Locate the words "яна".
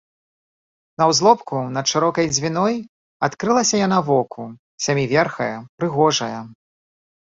3.87-3.99